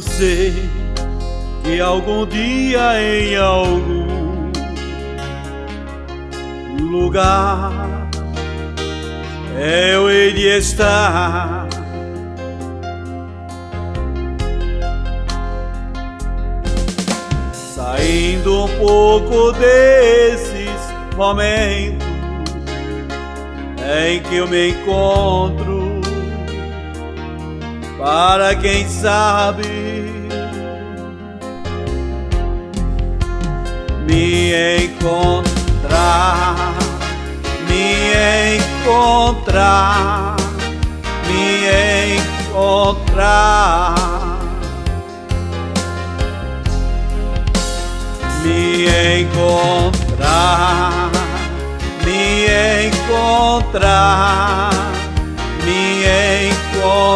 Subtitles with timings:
[0.00, 0.68] sei
[1.62, 4.50] que algum dia em algum
[6.90, 8.08] lugar
[9.60, 11.68] eu hei de estar.
[17.52, 20.70] Saindo um pouco desses
[21.16, 22.08] momentos
[24.06, 25.67] em que eu me encontro,
[27.98, 30.08] para quem sabe
[34.06, 34.52] me
[34.84, 36.54] encontrar,
[37.68, 38.12] me
[38.86, 40.36] encontrar,
[41.26, 41.66] me
[42.54, 43.94] encontrar,
[48.44, 48.86] me
[49.20, 51.10] encontrar,
[52.04, 52.46] me
[52.86, 54.67] encontrar,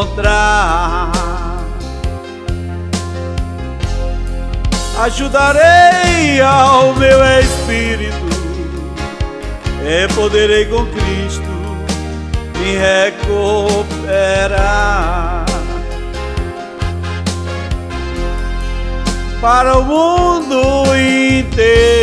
[0.03, 1.13] encontrar.
[5.01, 8.15] ajudarei ao meu espírito
[9.85, 11.43] e poderei com Cristo
[12.59, 14.55] me recuperar
[19.41, 22.02] para o mundo inteiro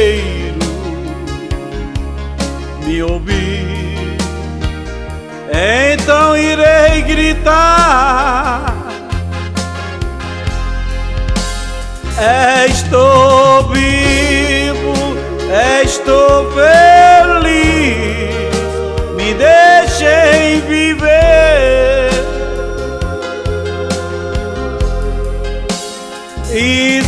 [26.52, 27.02] e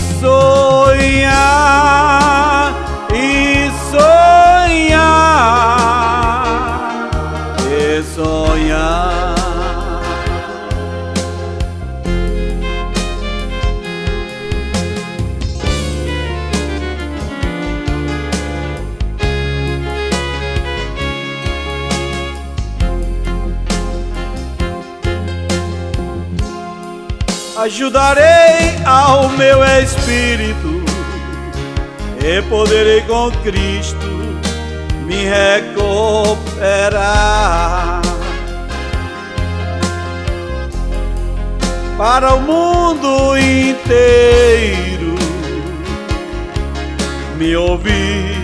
[27.61, 30.83] ajudarei ao meu espírito
[32.23, 34.11] e poderei com Cristo
[35.05, 36.31] me recuperar
[41.97, 45.16] para o mundo inteiro
[47.38, 48.41] me ouvir.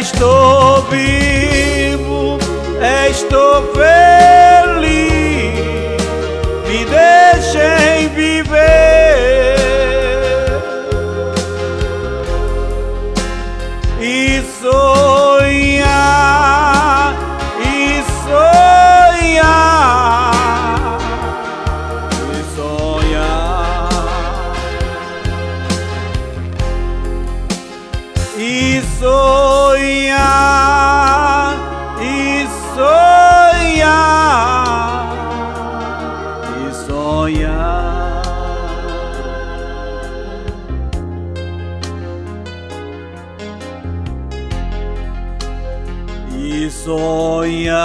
[0.00, 2.38] Estou vivo,
[3.10, 5.52] estou feliz,
[6.66, 7.77] me deixem
[46.68, 47.78] E sonhar.